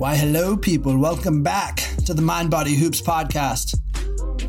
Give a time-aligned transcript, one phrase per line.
[0.00, 0.96] Why, hello, people.
[0.96, 3.78] Welcome back to the Mind Body Hoops podcast.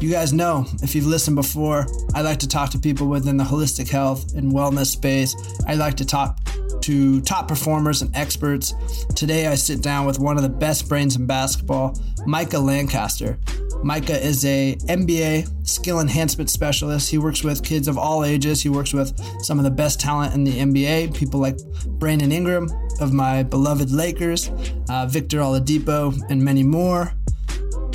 [0.01, 3.43] You guys know, if you've listened before, I like to talk to people within the
[3.43, 5.35] holistic health and wellness space.
[5.67, 6.39] I like to talk
[6.83, 8.73] to top performers and experts.
[9.13, 13.37] Today, I sit down with one of the best brains in basketball, Micah Lancaster.
[13.83, 17.09] Micah is a NBA skill enhancement specialist.
[17.09, 18.61] He works with kids of all ages.
[18.61, 22.69] He works with some of the best talent in the NBA, people like Brandon Ingram
[22.99, 24.51] of my beloved Lakers,
[24.89, 27.13] uh, Victor Oladipo, and many more.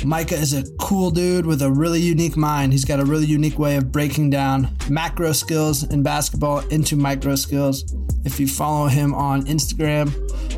[0.05, 2.71] Micah is a cool dude with a really unique mind.
[2.71, 7.35] He's got a really unique way of breaking down macro skills in basketball into micro
[7.35, 7.95] skills.
[8.23, 10.07] If you follow him on Instagram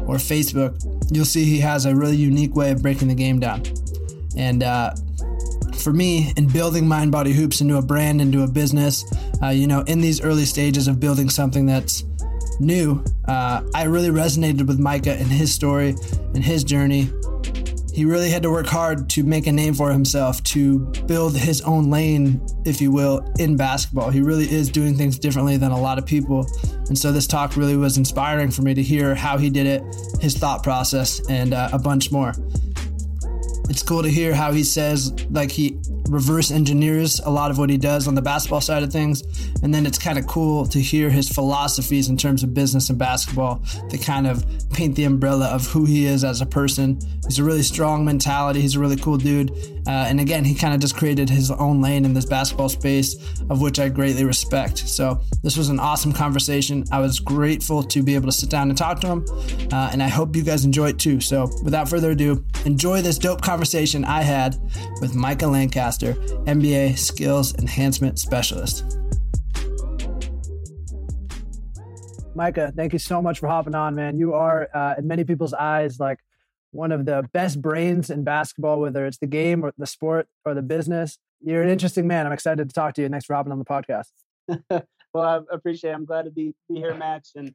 [0.08, 3.64] or Facebook, you'll see he has a really unique way of breaking the game down.
[4.36, 4.94] And uh,
[5.80, 9.06] for me in building mind body hoops into a brand into a business
[9.42, 12.04] uh, you know in these early stages of building something that's
[12.60, 15.96] new uh, i really resonated with micah and his story
[16.34, 17.10] and his journey.
[17.94, 21.60] He really had to work hard to make a name for himself to build his
[21.62, 24.10] own lane if you will in basketball.
[24.10, 26.48] He really is doing things differently than a lot of people.
[26.88, 29.84] And so this talk really was inspiring for me to hear how he did it
[30.22, 32.34] his thought process and uh, a bunch more
[33.70, 37.70] it's cool to hear how he says like he reverse engineers a lot of what
[37.70, 39.24] he does on the basketball side of things.
[39.62, 42.98] And then it's kind of cool to hear his philosophies in terms of business and
[42.98, 47.00] basketball to kind of paint the umbrella of who he is as a person.
[47.26, 48.60] He's a really strong mentality.
[48.62, 49.52] He's a really cool dude
[49.90, 53.16] uh, and again he kind of just created his own lane in this basketball space
[53.50, 58.04] of which i greatly respect so this was an awesome conversation i was grateful to
[58.04, 59.26] be able to sit down and talk to him
[59.74, 63.18] uh, and i hope you guys enjoy it too so without further ado enjoy this
[63.18, 64.58] dope conversation I had
[65.02, 66.14] with Micah Lancaster,
[66.46, 68.98] NBA Skills Enhancement Specialist.
[72.36, 74.18] Micah, thank you so much for hopping on, man.
[74.18, 76.20] You are, uh, in many people's eyes, like
[76.72, 80.54] one of the best brains in basketball, whether it's the game or the sport or
[80.54, 81.18] the business.
[81.42, 82.26] You're an interesting man.
[82.26, 83.10] I'm excited to talk to you.
[83.10, 84.10] Thanks for hopping on the podcast.
[85.14, 85.94] well, I appreciate it.
[85.94, 87.32] I'm glad to be, be here, Max.
[87.36, 87.54] And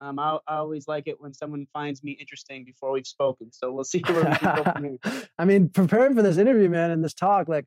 [0.00, 3.50] um, I, I, always like it when someone finds me interesting before we've spoken.
[3.52, 5.28] So we'll see where we can go from here.
[5.38, 7.64] I mean, preparing for this interview, man, and this talk, like,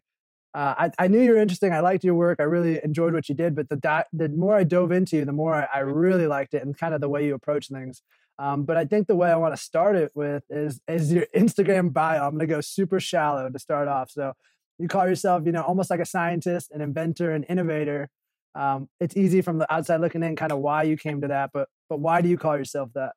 [0.54, 1.74] uh, I, I knew you were interesting.
[1.74, 2.40] I liked your work.
[2.40, 3.56] I really enjoyed what you did.
[3.56, 6.64] But the the more I dove into you, the more I, I really liked it
[6.64, 8.02] and kind of the way you approach things.
[8.40, 11.26] Um, but I think the way I want to start it with is is your
[11.36, 12.24] Instagram bio.
[12.24, 14.10] I'm going to go super shallow to start off.
[14.12, 14.34] So
[14.80, 18.10] you call yourself, you know, almost like a scientist, an inventor, an innovator.
[18.56, 21.52] Um, it's easy from the outside looking in, kind of why you came to that.
[21.54, 23.12] But but why do you call yourself that?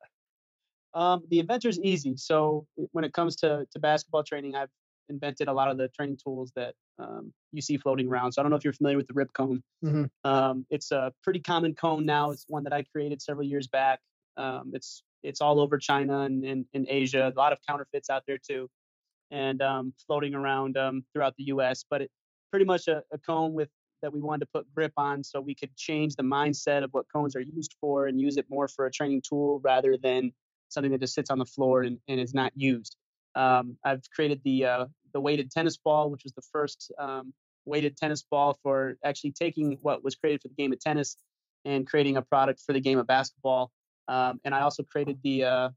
[0.93, 2.17] Um, the inventor's easy.
[2.17, 4.69] So when it comes to to basketball training, I've
[5.07, 8.33] invented a lot of the training tools that um, you see floating around.
[8.33, 9.63] So I don't know if you're familiar with the rip cone.
[9.85, 10.29] Mm-hmm.
[10.29, 12.31] Um, it's a pretty common cone now.
[12.31, 13.99] It's one that I created several years back.
[14.35, 17.31] Um, it's it's all over China and, in Asia.
[17.33, 18.69] A lot of counterfeits out there too,
[19.31, 21.85] and um, floating around um, throughout the U.S.
[21.89, 22.11] But it
[22.51, 23.69] pretty much a, a cone with
[24.03, 27.05] that we wanted to put grip on so we could change the mindset of what
[27.11, 30.31] cones are used for and use it more for a training tool rather than
[30.67, 32.97] something that just sits on the floor and, and is not used.
[33.35, 37.33] Um, I've created the uh, the weighted tennis ball, which was the first um,
[37.65, 41.17] weighted tennis ball for actually taking what was created for the game of tennis
[41.65, 43.71] and creating a product for the game of basketball.
[44.07, 45.69] Um, and I also created the uh,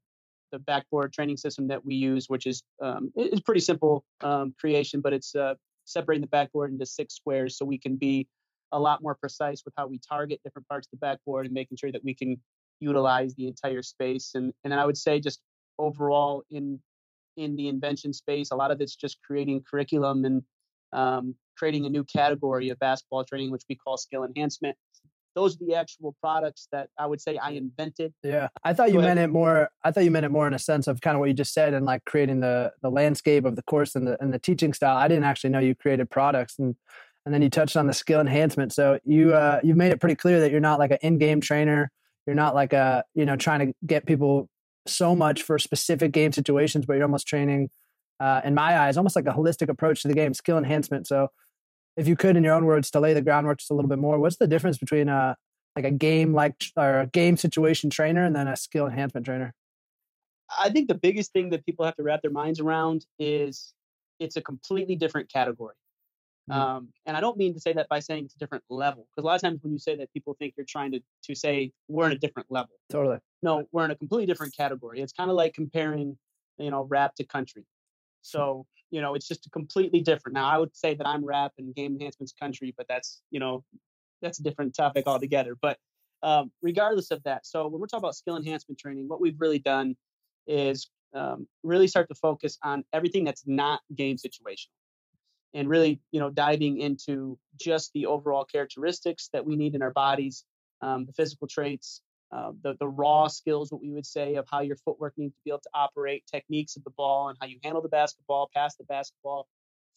[0.52, 5.00] the backboard training system that we use, which is um, it's pretty simple um, creation,
[5.00, 5.54] but it's uh,
[5.84, 8.26] separating the backboard into six squares so we can be
[8.72, 11.76] a lot more precise with how we target different parts of the backboard and making
[11.76, 12.36] sure that we can
[12.80, 14.32] utilize the entire space.
[14.34, 15.40] And and I would say just
[15.78, 16.80] overall in
[17.36, 20.42] in the invention space, a lot of it's just creating curriculum and
[20.92, 24.76] um, creating a new category of basketball training, which we call skill enhancement
[25.36, 28.14] those are the actual products that I would say I invented.
[28.24, 29.68] Yeah, I thought you meant it more.
[29.84, 31.52] I thought you meant it more in a sense of kind of what you just
[31.52, 34.72] said and like creating the the landscape of the course and the and the teaching
[34.72, 34.96] style.
[34.96, 36.74] I didn't actually know you created products and
[37.26, 38.72] and then you touched on the skill enhancement.
[38.72, 41.92] So you uh, you've made it pretty clear that you're not like an in-game trainer.
[42.26, 44.48] You're not like a you know trying to get people
[44.86, 47.68] so much for specific game situations, but you're almost training.
[48.18, 51.06] Uh, in my eyes, almost like a holistic approach to the game, skill enhancement.
[51.06, 51.28] So
[51.96, 53.98] if you could, in your own words, to lay the groundwork just a little bit
[53.98, 55.36] more, what's the difference between a
[55.74, 59.54] like a game like or a game situation trainer and then a skill enhancement trainer?
[60.60, 63.74] I think the biggest thing that people have to wrap their minds around is
[64.18, 65.74] it's a completely different category.
[66.50, 66.60] Mm-hmm.
[66.60, 69.24] Um, and I don't mean to say that by saying it's a different level, because
[69.24, 71.72] a lot of times when you say that, people think you're trying to to say
[71.88, 72.76] we're in a different level.
[72.88, 73.18] Totally.
[73.42, 75.00] No, we're in a completely different category.
[75.00, 76.16] It's kind of like comparing,
[76.58, 77.64] you know, rap to country.
[78.22, 80.34] So you know, it's just completely different.
[80.34, 83.64] Now, I would say that I'm rap and game enhancements country, but that's, you know,
[84.22, 85.56] that's a different topic altogether.
[85.60, 85.78] But
[86.22, 89.58] um, regardless of that, so when we're talking about skill enhancement training, what we've really
[89.58, 89.96] done
[90.46, 94.68] is um, really start to focus on everything that's not game situational
[95.54, 99.92] and really you know diving into just the overall characteristics that we need in our
[99.92, 100.44] bodies
[100.82, 102.02] um, the physical traits
[102.36, 105.40] uh, the, the raw skills what we would say of how your footwork needs to
[105.44, 108.76] be able to operate techniques of the ball and how you handle the basketball pass
[108.76, 109.48] the basketball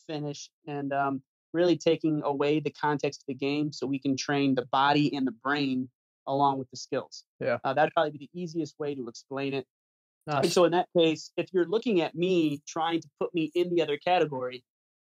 [0.07, 1.21] finish and um,
[1.53, 5.27] really taking away the context of the game so we can train the body and
[5.27, 5.89] the brain
[6.27, 9.65] along with the skills yeah uh, that'd probably be the easiest way to explain it
[10.27, 10.44] Nice.
[10.44, 13.74] And so in that case, if you're looking at me trying to put me in
[13.74, 14.63] the other category,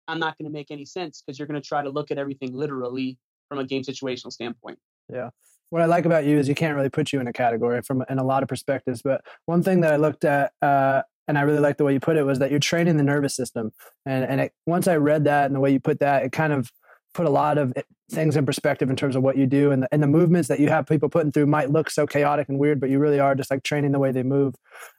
[0.09, 2.17] I'm not going to make any sense because you're going to try to look at
[2.17, 3.17] everything literally
[3.47, 4.77] from a game situational standpoint.
[5.11, 5.29] Yeah.
[5.69, 8.03] What I like about you is you can't really put you in a category from
[8.09, 9.01] in a lot of perspectives.
[9.01, 11.99] But one thing that I looked at, uh, and I really like the way you
[11.99, 13.71] put it, was that you're training the nervous system.
[14.05, 16.53] And and it, once I read that and the way you put that, it kind
[16.53, 16.71] of
[17.13, 17.73] put a lot of
[18.11, 20.59] things in perspective in terms of what you do and the, and the movements that
[20.59, 23.33] you have people putting through might look so chaotic and weird, but you really are
[23.33, 24.53] just like training the way they move.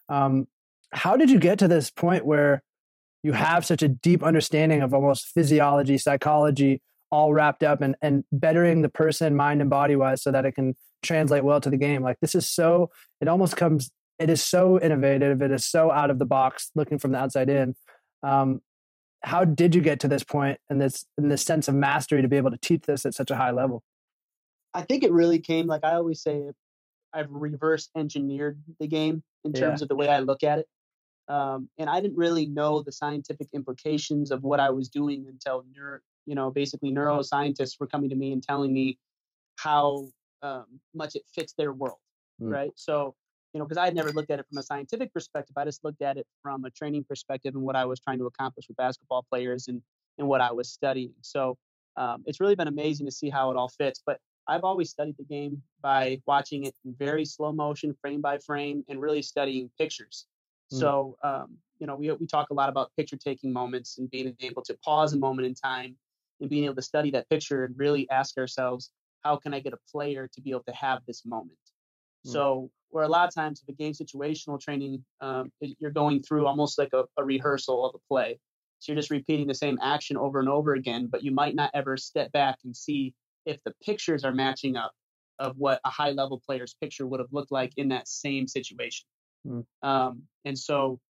[0.08, 0.48] Um,
[0.92, 2.62] how did you get to this point where
[3.22, 6.80] you have such a deep understanding of almost physiology, psychology,
[7.10, 10.52] all wrapped up and, and bettering the person mind and body wise so that it
[10.52, 12.02] can translate well to the game?
[12.02, 15.42] Like this is so, it almost comes, it is so innovative.
[15.42, 17.74] It is so out of the box looking from the outside in.
[18.22, 18.60] Um,
[19.22, 22.28] how did you get to this point and this and this sense of mastery to
[22.28, 23.82] be able to teach this at such a high level?
[24.72, 26.50] I think it really came like I always say
[27.12, 29.84] I've reverse engineered the game in terms yeah.
[29.84, 30.68] of the way I look at it.
[31.28, 35.64] Um, and I didn't really know the scientific implications of what I was doing until
[35.74, 38.98] neuro, you know, basically neuroscientists were coming to me and telling me
[39.56, 40.06] how
[40.42, 41.98] um, much it fits their world,
[42.40, 42.52] mm.
[42.52, 42.72] right?
[42.74, 43.14] So
[43.56, 45.56] you know, because I had never looked at it from a scientific perspective.
[45.56, 48.26] I just looked at it from a training perspective and what I was trying to
[48.26, 49.80] accomplish with basketball players and,
[50.18, 51.14] and what I was studying.
[51.22, 51.56] So
[51.96, 54.02] um, it's really been amazing to see how it all fits.
[54.04, 58.36] But I've always studied the game by watching it in very slow motion, frame by
[58.36, 60.26] frame, and really studying pictures.
[60.70, 60.80] Mm.
[60.80, 64.36] So, um, you know, we, we talk a lot about picture taking moments and being
[64.40, 65.96] able to pause a moment in time
[66.40, 68.90] and being able to study that picture and really ask ourselves,
[69.24, 71.58] how can I get a player to be able to have this moment?
[72.26, 72.32] Mm.
[72.32, 76.46] So where a lot of times with a game situational training, um, you're going through
[76.46, 78.38] almost like a, a, rehearsal of a play.
[78.78, 81.70] So you're just repeating the same action over and over again, but you might not
[81.74, 84.92] ever step back and see if the pictures are matching up
[85.38, 89.06] of what a high level player's picture would have looked like in that same situation.
[89.46, 89.64] Mm.
[89.82, 91.00] Um, and so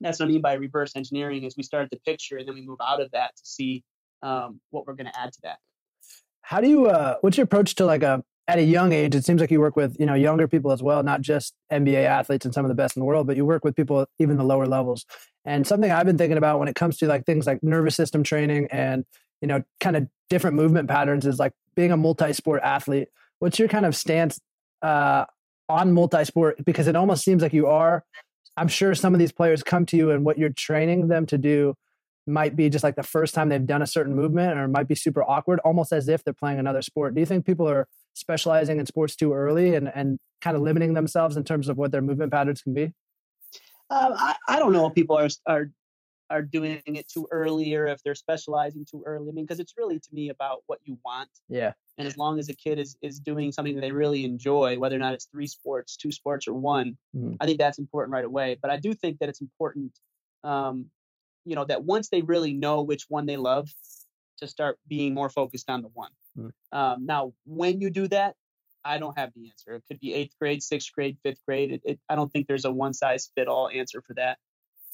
[0.00, 2.66] that's what I mean by reverse engineering is we start the picture and then we
[2.66, 3.84] move out of that to see
[4.22, 5.58] um, what we're going to add to that.
[6.42, 9.24] How do you, uh, what's your approach to like a, at a young age, it
[9.24, 12.44] seems like you work with you know younger people as well, not just NBA athletes
[12.44, 14.44] and some of the best in the world, but you work with people even the
[14.44, 15.06] lower levels.
[15.44, 18.22] And something I've been thinking about when it comes to like things like nervous system
[18.22, 19.04] training and
[19.40, 23.08] you know kind of different movement patterns is like being a multi-sport athlete.
[23.38, 24.40] What's your kind of stance
[24.82, 25.24] uh,
[25.68, 26.64] on multi-sport?
[26.64, 28.04] Because it almost seems like you are.
[28.56, 31.38] I'm sure some of these players come to you and what you're training them to
[31.38, 31.74] do
[32.26, 34.94] might be just like the first time they've done a certain movement or might be
[34.94, 37.14] super awkward, almost as if they're playing another sport.
[37.14, 40.94] Do you think people are specializing in sports too early and, and kind of limiting
[40.94, 42.92] themselves in terms of what their movement patterns can be?
[43.90, 45.70] Um, I, I don't know if people are, are
[46.32, 49.28] are doing it too early or if they're specializing too early.
[49.28, 51.28] I mean, because it's really to me about what you want.
[51.48, 51.72] Yeah.
[51.98, 54.96] And as long as a kid is is doing something that they really enjoy, whether
[54.96, 57.36] or not it's three sports, two sports, or one, mm.
[57.40, 58.56] I think that's important right away.
[58.60, 59.92] But I do think that it's important,
[60.42, 60.86] um,
[61.44, 63.68] you know, that once they really know which one they love,
[64.38, 66.10] to start being more focused on the one.
[66.36, 66.50] Mm.
[66.72, 68.34] Um, now, when you do that,
[68.84, 69.76] I don't have the answer.
[69.76, 71.70] It could be eighth grade, sixth grade, fifth grade.
[71.70, 74.38] It, it, I don't think there's a one size fit all answer for that.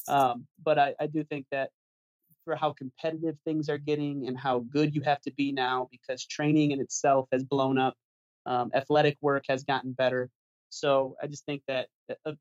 [0.07, 1.71] Um, but I, I do think that
[2.45, 6.25] for how competitive things are getting and how good you have to be now, because
[6.25, 7.95] training in itself has blown up,
[8.45, 10.29] um, athletic work has gotten better.
[10.69, 11.87] So I just think that
[12.25, 12.33] uh,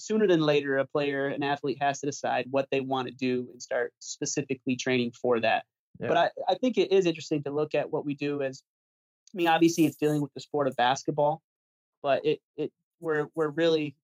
[0.00, 3.48] sooner than later, a player, an athlete has to decide what they want to do
[3.52, 5.64] and start specifically training for that.
[6.00, 6.08] Yeah.
[6.08, 8.62] But I, I think it is interesting to look at what we do as,
[9.32, 11.42] I mean, obviously it's dealing with the sport of basketball,
[12.02, 13.94] but it, it, we're, we're really,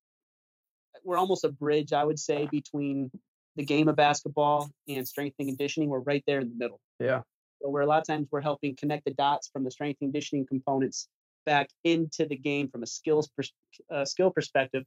[1.04, 3.10] we're almost a bridge, I would say, between
[3.56, 5.88] the game of basketball and strength and conditioning.
[5.88, 6.80] We're right there in the middle.
[7.00, 7.22] Yeah.
[7.62, 10.12] So where a lot of times we're helping connect the dots from the strength and
[10.12, 11.08] conditioning components
[11.46, 13.52] back into the game from a skills pers-
[13.90, 14.84] uh, skill perspective,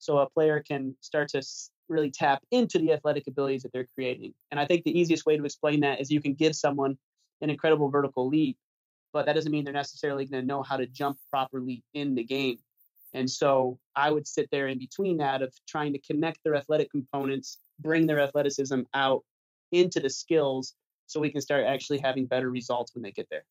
[0.00, 1.42] so a player can start to
[1.88, 4.32] really tap into the athletic abilities that they're creating.
[4.50, 6.98] And I think the easiest way to explain that is you can give someone
[7.42, 8.56] an incredible vertical leap,
[9.12, 12.24] but that doesn't mean they're necessarily going to know how to jump properly in the
[12.24, 12.58] game.
[13.12, 16.90] And so I would sit there in between that of trying to connect their athletic
[16.90, 19.24] components, bring their athleticism out
[19.72, 20.74] into the skills
[21.06, 23.44] so we can start actually having better results when they get there.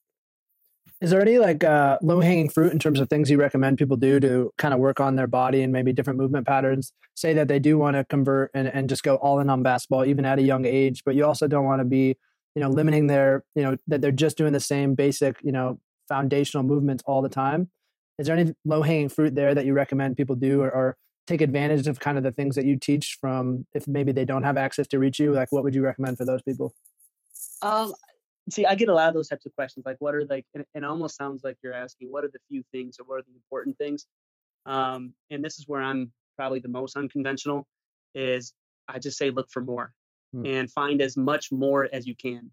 [1.02, 3.96] Is there any like uh, low hanging fruit in terms of things you recommend people
[3.96, 6.92] do to kind of work on their body and maybe different movement patterns?
[7.16, 10.04] Say that they do want to convert and, and just go all in on basketball,
[10.04, 12.18] even at a young age, but you also don't want to be,
[12.54, 15.80] you know, limiting their, you know, that they're just doing the same basic, you know,
[16.10, 17.70] foundational movements all the time.
[18.18, 21.40] Is there any low hanging fruit there that you recommend people do or, or take
[21.40, 24.58] advantage of kind of the things that you teach from if maybe they don't have
[24.58, 25.32] access to reach you?
[25.32, 26.74] Like, what would you recommend for those people?
[27.62, 27.94] Um,
[28.52, 29.86] see, I get a lot of those types of questions.
[29.86, 32.64] Like, what are like, and it almost sounds like you're asking, what are the few
[32.72, 34.06] things or what are the important things?
[34.66, 37.68] Um, and this is where I'm probably the most unconventional.
[38.16, 38.54] Is
[38.88, 39.94] I just say look for more
[40.34, 40.46] hmm.
[40.46, 42.52] and find as much more as you can.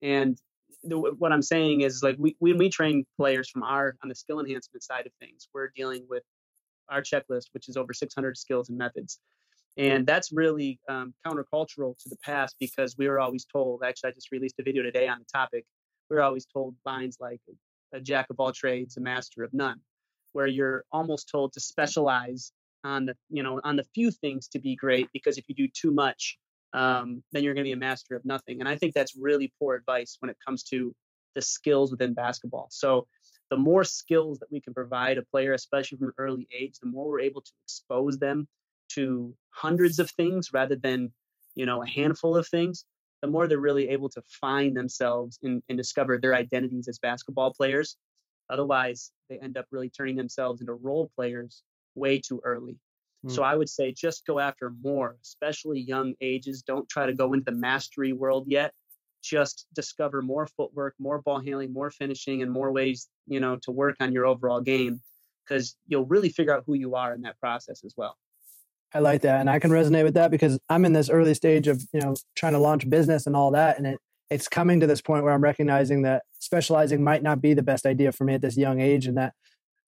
[0.00, 0.38] And
[0.84, 4.14] the, what I'm saying is like we when we train players from our on the
[4.14, 6.22] skill enhancement side of things, we're dealing with
[6.88, 9.18] our checklist, which is over 600 skills and methods.
[9.76, 14.12] And that's really um, countercultural to the past because we were always told, actually, I
[14.12, 15.64] just released a video today on the topic.
[16.10, 17.40] We were always told lines like
[17.94, 19.80] a jack of all trades, a master of none,
[20.32, 22.52] where you're almost told to specialize
[22.84, 25.68] on the, you know, on the few things to be great because if you do
[25.68, 26.38] too much,
[26.74, 28.60] um, then you're going to be a master of nothing.
[28.60, 30.94] And I think that's really poor advice when it comes to
[31.34, 32.68] the skills within basketball.
[32.70, 33.06] So
[33.50, 36.88] the more skills that we can provide a player, especially from an early age, the
[36.88, 38.48] more we're able to expose them
[38.94, 41.12] to hundreds of things rather than
[41.54, 42.84] you know a handful of things
[43.22, 47.54] the more they're really able to find themselves and, and discover their identities as basketball
[47.54, 47.96] players.
[48.50, 51.62] Otherwise they end up really turning themselves into role players
[51.94, 52.76] way too early.
[53.24, 53.30] Mm.
[53.30, 56.62] so i would say just go after more especially young ages.
[56.62, 58.72] Don't try to go into the mastery world yet.
[59.22, 63.70] Just discover more footwork more ball handling more finishing and more ways you know to
[63.70, 65.00] work on your overall game
[65.44, 68.16] because you'll really figure out who you are in that process as well
[68.94, 71.66] I like that, and I can resonate with that because I'm in this early stage
[71.66, 73.98] of you know trying to launch business and all that, and it
[74.30, 77.84] it's coming to this point where I'm recognizing that specializing might not be the best
[77.84, 79.34] idea for me at this young age, and that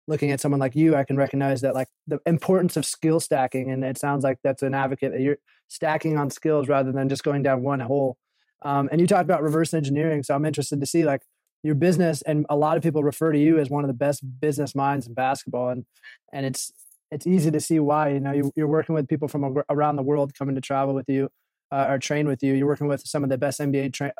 [0.06, 3.70] looking at someone like you, I can recognize that like the importance of skill stacking,
[3.70, 7.24] and it sounds like that's an advocate that you're stacking on skills rather than just
[7.24, 8.16] going down one hole.
[8.62, 11.22] Um, and you talked about reverse engineering, so I'm interested to see like
[11.62, 14.22] your business, and a lot of people refer to you as one of the best
[14.40, 15.84] business minds in basketball, and
[16.32, 16.72] and it's
[17.10, 18.10] it's easy to see why.
[18.10, 21.08] You know, you, are working with people from around the world coming to travel with
[21.08, 21.28] you
[21.70, 22.54] uh, or train with you.
[22.54, 24.14] You're working with some of the best NBA tra-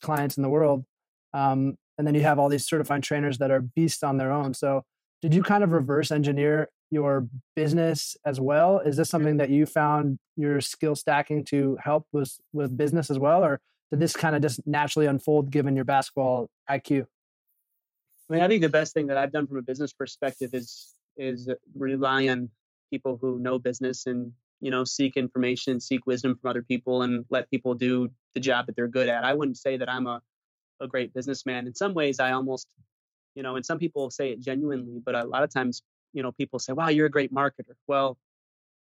[0.00, 0.84] clients in the world,
[1.32, 4.54] um, and then you have all these certified trainers that are beasts on their own.
[4.54, 4.82] So,
[5.22, 8.78] did you kind of reverse engineer your business as well?
[8.78, 13.18] Is this something that you found your skill stacking to help with with business as
[13.18, 17.06] well, or did this kind of just naturally unfold given your basketball IQ?
[18.28, 20.93] I mean, I think the best thing that I've done from a business perspective is
[21.16, 22.48] is rely on
[22.90, 27.24] people who know business and you know seek information seek wisdom from other people and
[27.30, 29.24] let people do the job that they're good at.
[29.24, 30.20] I wouldn't say that i'm a,
[30.80, 31.66] a great businessman.
[31.66, 32.68] In some ways i almost
[33.34, 36.32] you know and some people say it genuinely but a lot of times you know
[36.32, 37.74] people say wow you're a great marketer.
[37.86, 38.18] Well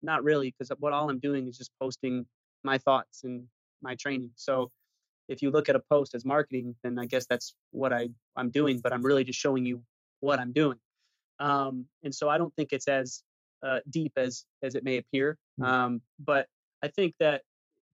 [0.03, 2.27] not really because what all i'm doing is just posting
[2.65, 3.45] my thoughts and
[3.83, 4.31] my training.
[4.37, 4.71] So
[5.29, 8.51] if you look at a post as marketing then i guess that's what i i'm
[8.51, 9.83] doing but i'm really just showing you
[10.21, 10.79] what i'm doing
[11.43, 13.23] um, and so I don't think it's as
[13.67, 15.37] uh, deep as as it may appear.
[15.61, 15.67] Mm.
[15.67, 16.47] Um, but
[16.83, 17.43] I think that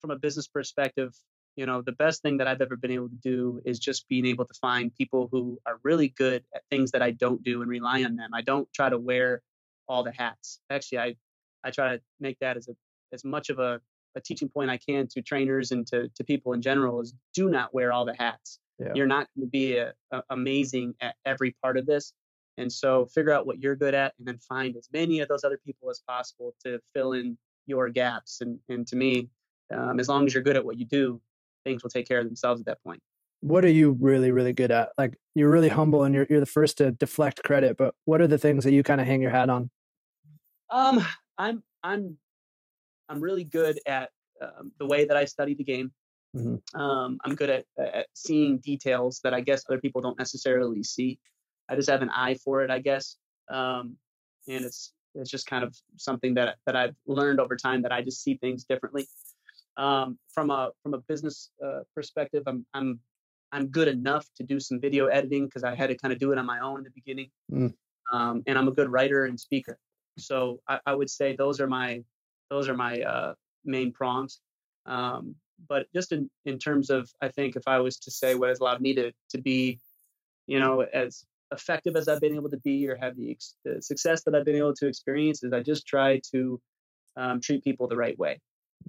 [0.01, 1.13] from a business perspective,
[1.55, 4.25] you know, the best thing that I've ever been able to do is just being
[4.25, 7.69] able to find people who are really good at things that I don't do and
[7.69, 8.31] rely on them.
[8.33, 9.41] I don't try to wear
[9.87, 10.59] all the hats.
[10.69, 11.15] Actually, I
[11.63, 12.75] I try to make that as a
[13.13, 13.79] as much of a,
[14.15, 17.49] a teaching point I can to trainers and to, to people in general is do
[17.49, 18.59] not wear all the hats.
[18.79, 18.91] Yeah.
[18.93, 22.13] You're not going to be a, a amazing at every part of this.
[22.57, 25.43] And so figure out what you're good at and then find as many of those
[25.43, 27.37] other people as possible to fill in
[27.67, 28.41] your gaps.
[28.41, 29.29] And, and to me,
[29.73, 31.21] um, as long as you're good at what you do,
[31.63, 33.01] things will take care of themselves at that point.
[33.41, 34.89] What are you really, really good at?
[34.97, 38.27] Like you're really humble and you're, you're the first to deflect credit, but what are
[38.27, 39.69] the things that you kind of hang your hat on?
[40.71, 41.05] Um,
[41.37, 42.17] I'm, I'm,
[43.09, 44.09] I'm really good at
[44.41, 45.91] um, the way that I study the game.
[46.35, 46.79] Mm-hmm.
[46.79, 51.19] Um, I'm good at, at seeing details that I guess other people don't necessarily see.
[51.69, 53.17] I just have an eye for it, I guess.
[53.49, 53.95] Um,
[54.47, 58.01] and it's it's just kind of something that that I've learned over time that I
[58.01, 59.07] just see things differently.
[59.77, 62.99] Um, from a from a business uh, perspective, I'm I'm
[63.51, 66.31] I'm good enough to do some video editing because I had to kind of do
[66.31, 67.29] it on my own in the beginning.
[67.51, 67.73] Mm.
[68.11, 69.77] Um, and I'm a good writer and speaker.
[70.17, 72.03] So I, I, would say those are my
[72.49, 73.33] those are my uh,
[73.65, 74.39] main prongs.
[74.85, 75.35] Um,
[75.67, 78.59] but just in, in terms of, I think if I was to say what has
[78.59, 79.79] allowed me to to be,
[80.47, 83.81] you know, as effective as I've been able to be or have the, ex- the
[83.81, 86.59] success that I've been able to experience is I just try to
[87.15, 88.39] um, treat people the right way.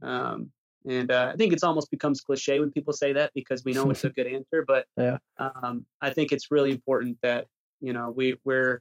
[0.03, 0.50] Um,
[0.87, 3.91] And uh, I think it's almost becomes cliche when people say that because we know
[3.91, 4.65] it's a good answer.
[4.67, 7.47] But yeah, um, I think it's really important that
[7.81, 8.81] you know we we're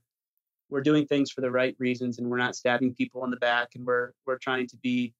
[0.69, 3.69] we're doing things for the right reasons and we're not stabbing people in the back
[3.75, 5.13] and we're we're trying to be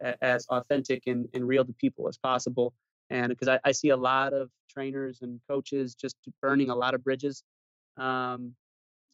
[0.00, 2.72] a, as authentic and, and real to people as possible.
[3.10, 6.94] And because I, I see a lot of trainers and coaches just burning a lot
[6.94, 7.42] of bridges,
[7.96, 8.54] um,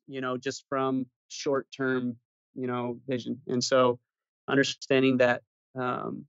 [0.06, 2.16] you know, just from short term,
[2.54, 3.40] you know, vision.
[3.47, 3.99] And so
[4.49, 5.42] understanding that
[5.78, 6.26] um,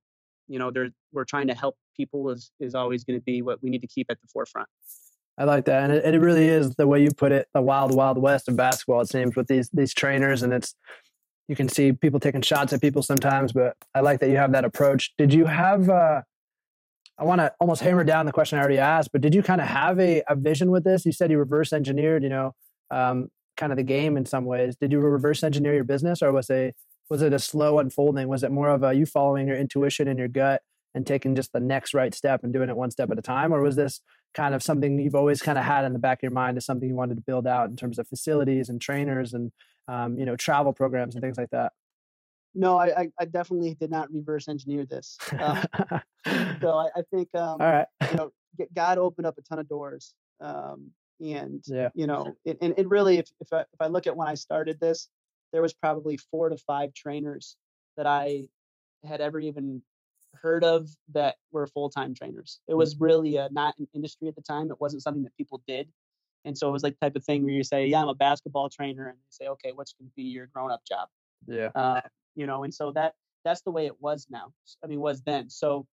[0.47, 3.61] you know, there we're trying to help people is is always going to be what
[3.63, 4.67] we need to keep at the forefront.
[5.37, 7.95] I like that, and it, it really is the way you put it, the wild,
[7.95, 9.01] wild west of basketball.
[9.01, 10.75] It seems with these these trainers, and it's
[11.47, 14.51] you can see people taking shots at people sometimes, but I like that you have
[14.51, 15.13] that approach.
[15.17, 15.89] Did you have?
[15.89, 16.21] Uh,
[17.19, 19.59] I want to almost hammer down the question I already asked, but did you kind
[19.59, 21.05] of have a, a vision with this?
[21.05, 22.55] You said you reverse engineered, you know,
[22.91, 24.77] um, kind of the game in some ways.
[24.77, 26.73] Did you reverse engineer your business, or was a
[27.09, 28.27] was it a slow unfolding?
[28.29, 30.61] Was it more of a you following your intuition and your gut
[30.95, 33.53] and taking just the next right step and doing it one step at a time,
[33.53, 33.99] or was this
[34.33, 36.65] kind of something you've always kind of had in the back of your mind as
[36.65, 39.51] something you wanted to build out in terms of facilities and trainers and
[39.89, 41.73] um, you know travel programs and things like that?
[42.55, 45.17] No, I, I definitely did not reverse engineer this.
[45.31, 45.63] Uh,
[46.61, 48.31] so I, I think um, all right, you know,
[48.73, 50.91] God opened up a ton of doors, um,
[51.21, 51.89] and yeah.
[51.93, 54.33] you know, it, and it really, if if I, if I look at when I
[54.33, 55.09] started this,
[55.53, 57.55] there was probably four to five trainers
[57.97, 58.47] that I
[59.05, 59.81] had ever even
[60.33, 62.59] heard of that were full-time trainers.
[62.67, 63.03] It was mm-hmm.
[63.03, 64.71] really a, not an industry at the time.
[64.71, 65.89] It wasn't something that people did.
[66.45, 68.69] And so it was like type of thing where you say, yeah, I'm a basketball
[68.69, 69.07] trainer.
[69.07, 71.09] And they say, okay, what's going to be your grown up job?
[71.47, 71.69] Yeah.
[71.75, 72.01] Uh,
[72.39, 73.13] you know, and so that,
[73.45, 74.51] that's the way it was now.
[74.83, 75.49] I mean, was then.
[75.49, 75.85] So,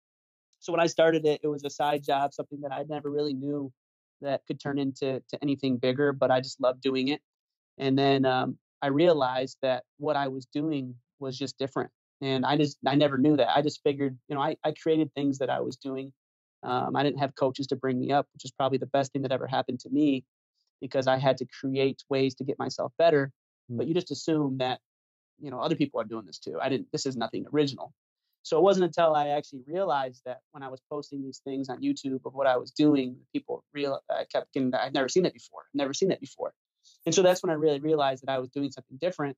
[0.58, 3.34] so when I started it, it was a side job, something that I never really
[3.34, 3.72] knew
[4.20, 7.20] that could turn into to anything bigger, but I just loved doing it.
[7.78, 11.90] And then um, I realized that what I was doing was just different
[12.22, 15.12] and i just i never knew that i just figured you know i, I created
[15.14, 16.12] things that i was doing
[16.62, 19.22] um, i didn't have coaches to bring me up which is probably the best thing
[19.22, 20.24] that ever happened to me
[20.80, 23.32] because i had to create ways to get myself better
[23.70, 23.76] mm.
[23.76, 24.80] but you just assume that
[25.40, 27.93] you know other people are doing this too i didn't this is nothing original
[28.43, 31.81] so it wasn't until i actually realized that when i was posting these things on
[31.81, 35.35] youtube of what i was doing people real i kept getting i'd never seen that
[35.35, 36.53] before never seen that before
[37.05, 39.37] and so that's when i really realized that i was doing something different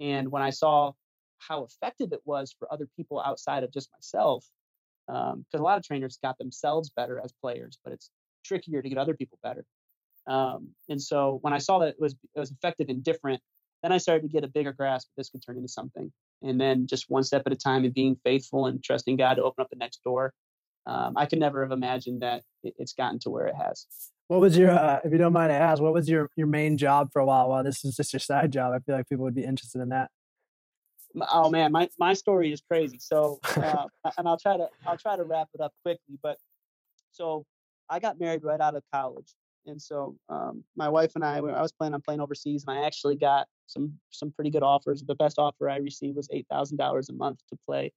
[0.00, 0.92] and when i saw
[1.38, 4.44] how effective it was for other people outside of just myself.
[5.06, 8.10] Because um, a lot of trainers got themselves better as players, but it's
[8.44, 9.64] trickier to get other people better.
[10.26, 13.40] Um, and so when I saw that it was it was effective and different,
[13.82, 16.12] then I started to get a bigger grasp that this could turn into something.
[16.42, 19.42] And then just one step at a time and being faithful and trusting God to
[19.42, 20.32] open up the next door.
[20.86, 23.86] Um, I could never have imagined that it's gotten to where it has.
[24.28, 26.76] What was your, uh, if you don't mind to ask, what was your your main
[26.76, 27.48] job for a while?
[27.48, 29.90] While this is just your side job, I feel like people would be interested in
[29.90, 30.10] that
[31.32, 32.98] oh man, my, my story is crazy.
[33.00, 33.86] So, uh,
[34.16, 36.18] and I'll try to I'll try to wrap it up quickly.
[36.22, 36.38] But
[37.12, 37.44] so
[37.88, 39.34] I got married right out of college,
[39.66, 42.84] and so um, my wife and I I was planning on playing overseas, and I
[42.84, 45.02] actually got some some pretty good offers.
[45.02, 47.92] The best offer I received was eight thousand dollars a month to play.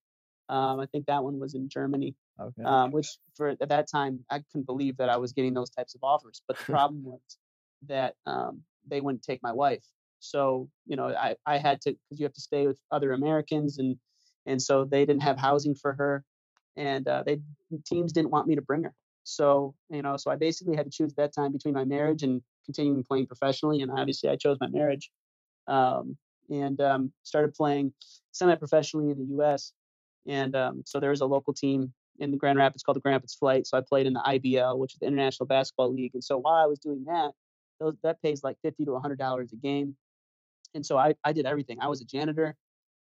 [0.49, 2.63] Um, I think that one was in Germany, okay.
[2.63, 5.95] um, which for at that time I couldn't believe that I was getting those types
[5.95, 6.41] of offers.
[6.47, 7.21] But the problem was
[7.87, 9.85] that um, they wouldn't take my wife.
[10.19, 13.79] So, you know, I, I had to, because you have to stay with other Americans
[13.79, 13.97] and,
[14.45, 16.23] and so they didn't have housing for her
[16.77, 17.39] and uh, they
[17.85, 18.93] teams didn't want me to bring her.
[19.23, 22.23] So, you know, so I basically had to choose at that time between my marriage
[22.23, 23.81] and continuing playing professionally.
[23.81, 25.09] And obviously I chose my marriage
[25.67, 26.17] um,
[26.49, 27.93] and um, started playing
[28.31, 29.73] semi-professionally in the U.S.
[30.27, 33.15] And um, so there was a local team in the Grand Rapids called the Grand
[33.15, 33.67] Rapids Flight.
[33.67, 36.11] So I played in the IBL, which is the International Basketball League.
[36.13, 37.31] And so while I was doing that,
[37.79, 39.95] those, that pays like 50 to 100 dollars a game
[40.73, 41.79] and so I, I did everything.
[41.81, 42.55] I was a janitor,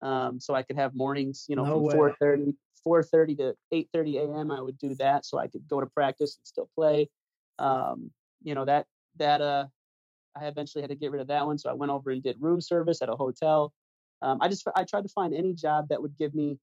[0.02, 2.54] um, so I could have mornings, you know, no from 4:30
[2.86, 4.50] 4:30 to 8:30 a.m.
[4.50, 7.08] I would do that, so I could go to practice and still play.
[7.58, 8.10] Um,
[8.42, 9.66] you know that that uh,
[10.40, 12.36] I eventually had to get rid of that one, so I went over and did
[12.40, 13.72] room service at a hotel.
[14.22, 16.58] Um, I just I tried to find any job that would give me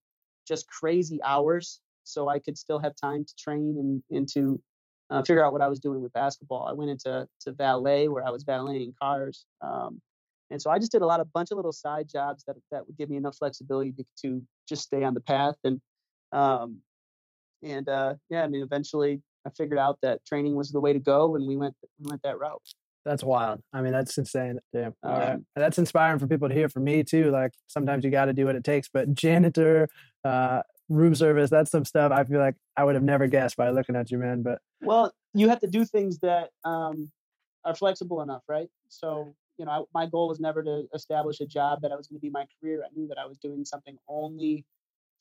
[0.47, 4.61] just crazy hours, so I could still have time to train and and to
[5.09, 6.67] uh, figure out what I was doing with basketball.
[6.67, 9.45] I went into to valet where I was valeting cars.
[9.61, 10.01] Um,
[10.51, 12.85] and so I just did a lot of bunch of little side jobs that that
[12.85, 15.55] would give me enough flexibility to, to just stay on the path.
[15.63, 15.81] And
[16.31, 16.79] um,
[17.63, 20.99] and uh, yeah, I mean, eventually I figured out that training was the way to
[20.99, 22.61] go, and we went we went that route.
[23.05, 23.61] That's wild.
[23.71, 24.59] I mean, that's insane.
[24.73, 24.95] Damn.
[25.03, 26.69] Um, That's inspiring for people to hear.
[26.69, 27.29] For me too.
[27.29, 28.89] Like sometimes you got to do what it takes.
[28.91, 29.87] But janitor,
[30.23, 33.69] uh, room service, that's some stuff I feel like I would have never guessed by
[33.69, 34.41] looking at you, man.
[34.41, 37.11] But well, you have to do things that um,
[37.63, 38.69] are flexible enough, right?
[38.89, 42.07] So you know, I, my goal was never to establish a job that I was
[42.07, 42.83] going to be my career.
[42.83, 44.65] I knew that I was doing something only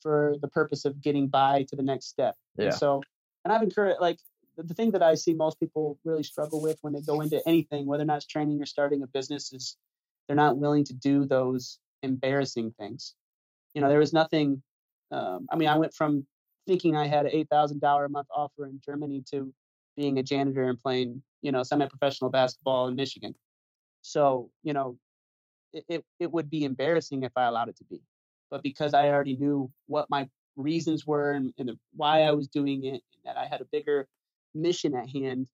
[0.01, 2.35] for the purpose of getting by to the next step.
[2.57, 2.65] Yeah.
[2.65, 3.01] And so,
[3.43, 4.19] and I've encouraged like
[4.57, 7.85] the, thing that I see most people really struggle with when they go into anything,
[7.85, 9.77] whether or not it's training or starting a business, is
[10.27, 13.15] they're not willing to do those embarrassing things.
[13.73, 14.61] You know, there was nothing.
[15.11, 16.25] Um, I mean, I went from
[16.67, 19.53] thinking I had an eight thousand dollar a month offer in Germany to
[19.95, 23.33] being a janitor and playing, you know, semi-professional basketball in Michigan.
[24.01, 24.97] So, you know,
[25.73, 28.01] it, it, it would be embarrassing if I allowed it to be.
[28.51, 32.47] But because I already knew what my reasons were and, and the, why I was
[32.47, 34.07] doing it, and that I had a bigger
[34.55, 35.47] mission at hand,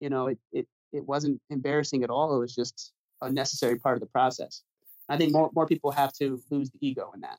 [0.00, 2.36] you know, it, it, it wasn't embarrassing at all.
[2.36, 2.92] It was just
[3.22, 4.62] a necessary part of the process.
[5.08, 7.38] I think more, more people have to lose the ego in that.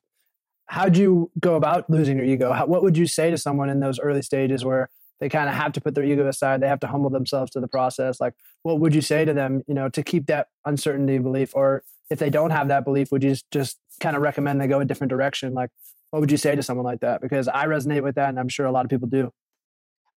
[0.68, 2.52] How'd you go about losing your ego?
[2.52, 5.56] How, what would you say to someone in those early stages where they kind of
[5.56, 6.62] have to put their ego aside?
[6.62, 8.20] They have to humble themselves to the process.
[8.20, 11.56] Like, what would you say to them, you know, to keep that uncertainty belief?
[11.56, 14.68] Or if they don't have that belief, would you just, just kind of recommend they
[14.68, 15.54] go a different direction?
[15.54, 15.72] Like,
[16.12, 17.22] what would you say to someone like that?
[17.22, 19.32] Because I resonate with that, and I'm sure a lot of people do.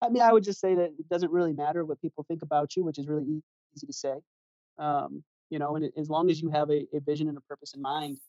[0.03, 2.75] I mean, I would just say that it doesn't really matter what people think about
[2.75, 3.41] you, which is really
[3.73, 4.15] easy to say.
[4.77, 7.73] Um, you know, and as long as you have a, a vision and a purpose
[7.73, 8.19] in mind,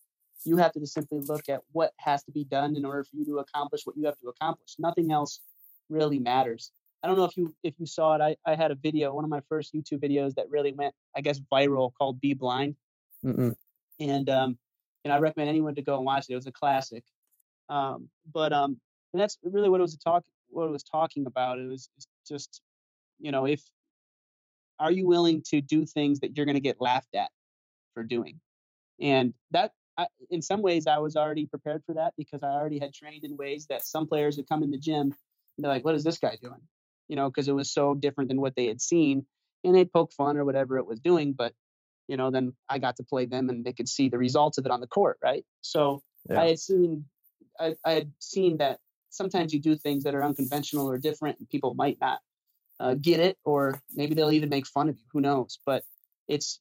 [0.44, 3.16] you have to just simply look at what has to be done in order for
[3.16, 4.76] you to accomplish what you have to accomplish.
[4.78, 5.40] Nothing else
[5.88, 6.70] really matters.
[7.02, 8.20] I don't know if you if you saw it.
[8.20, 11.22] I, I had a video, one of my first YouTube videos that really went, I
[11.22, 12.76] guess, viral called "Be Blind,"
[13.24, 13.54] Mm-mm.
[14.00, 14.58] and um,
[15.04, 16.32] and I recommend anyone to go and watch it.
[16.32, 17.04] It was a classic.
[17.68, 18.78] Um, but um,
[19.12, 21.58] and that's really what it was talk what it was talking about.
[21.58, 21.88] It was
[22.26, 22.60] just,
[23.18, 23.62] you know, if
[24.78, 27.30] are you willing to do things that you're going to get laughed at
[27.94, 28.40] for doing,
[29.00, 32.78] and that I, in some ways I was already prepared for that because I already
[32.78, 35.14] had trained in ways that some players would come in the gym
[35.56, 36.60] and they're like, "What is this guy doing?"
[37.08, 39.26] You know, because it was so different than what they had seen,
[39.62, 41.52] and they'd poke fun or whatever it was doing, but
[42.08, 44.66] you know, then I got to play them and they could see the results of
[44.66, 45.44] it on the court, right?
[45.62, 46.42] So yeah.
[46.42, 47.06] I had seen
[47.58, 48.78] I, I had seen that
[49.14, 52.18] sometimes you do things that are unconventional or different and people might not
[52.80, 55.84] uh, get it or maybe they'll even make fun of you who knows but
[56.28, 56.60] it's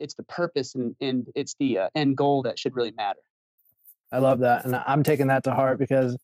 [0.00, 3.20] it's the purpose and, and it's the uh, end goal that should really matter.
[4.10, 6.16] I love that and i'm taking that to heart because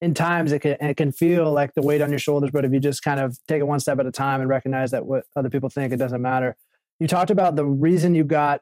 [0.00, 2.72] in times it can, it can feel like the weight on your shoulders but if
[2.72, 5.24] you just kind of take it one step at a time and recognize that what
[5.34, 6.56] other people think it doesn't matter.
[7.00, 8.60] You talked about the reason you got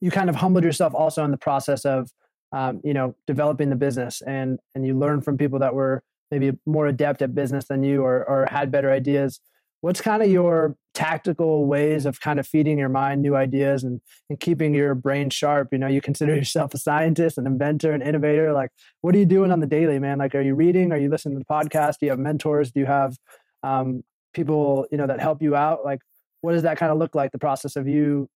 [0.00, 2.10] you kind of humbled yourself also in the process of
[2.54, 6.56] um, you know developing the business and and you learn from people that were maybe
[6.64, 9.40] more adept at business than you or or had better ideas.
[9.80, 14.00] What's kind of your tactical ways of kind of feeding your mind new ideas and
[14.30, 15.68] and keeping your brain sharp?
[15.72, 18.52] You know you consider yourself a scientist an inventor an innovator.
[18.52, 20.18] Like what are you doing on the daily man?
[20.18, 20.92] Like are you reading?
[20.92, 22.70] Are you listening to podcasts do you have mentors?
[22.70, 23.16] Do you have
[23.64, 25.84] um, people you know that help you out?
[25.84, 26.00] Like
[26.40, 28.28] what does that kind of look like the process of you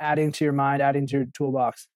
[0.00, 1.88] adding to your mind adding to your toolbox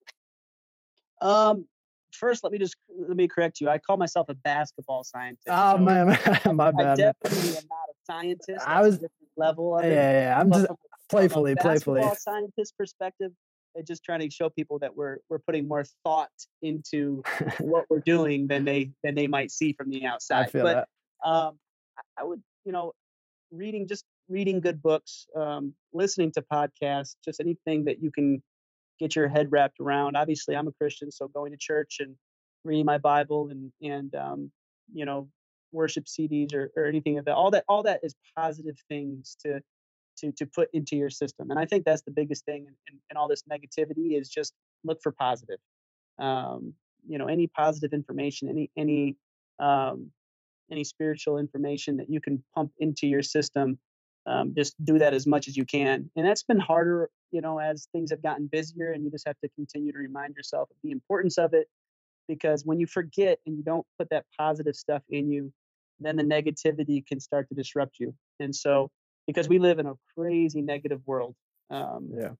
[1.21, 1.65] um,
[2.13, 3.69] first, let me just let me correct you.
[3.69, 5.47] I call myself a basketball scientist.
[5.47, 6.17] Oh so man,
[6.55, 6.87] my bad.
[6.87, 8.67] I definitely am not a scientist.
[8.67, 9.03] I was
[9.37, 9.91] level of yeah.
[9.91, 10.39] Yeah, yeah.
[10.39, 10.77] I'm just from,
[11.09, 12.03] playfully, from playfully.
[12.19, 13.31] scientist perspective,
[13.75, 16.29] and just trying to show people that we're we're putting more thought
[16.61, 17.23] into
[17.59, 20.45] what we're doing than they than they might see from the outside.
[20.45, 20.87] I feel but
[21.23, 21.29] that.
[21.29, 21.59] um,
[22.17, 22.93] I would, you know,
[23.51, 28.41] reading just reading good books, um, listening to podcasts, just anything that you can
[29.01, 30.15] get your head wrapped around.
[30.15, 32.15] Obviously, I'm a Christian, so going to church and
[32.63, 34.51] reading my Bible and and um,
[34.93, 35.27] you know
[35.73, 37.33] worship CDs or, or anything of that.
[37.33, 39.59] All that all that is positive things to
[40.17, 41.49] to to put into your system.
[41.49, 44.53] And I think that's the biggest thing in, in, in all this negativity is just
[44.83, 45.59] look for positive.
[46.19, 46.73] Um,
[47.07, 49.17] you know, any positive information, any any
[49.59, 50.11] um,
[50.71, 53.79] any spiritual information that you can pump into your system
[54.25, 56.09] um, just do that as much as you can.
[56.15, 59.39] And that's been harder, you know, as things have gotten busier, and you just have
[59.43, 61.67] to continue to remind yourself of the importance of it.
[62.27, 65.51] Because when you forget and you don't put that positive stuff in you,
[65.99, 68.13] then the negativity can start to disrupt you.
[68.39, 68.89] And so,
[69.27, 71.35] because we live in a crazy negative world,
[71.69, 72.31] um, yeah,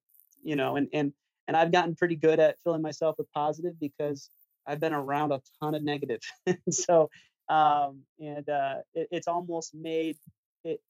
[0.43, 1.13] you know, and and
[1.47, 4.29] and I've gotten pretty good at filling myself with positive because
[4.67, 6.21] I've been around a ton of negative.
[6.69, 7.09] so,
[7.49, 10.17] um, and uh, it, it's almost made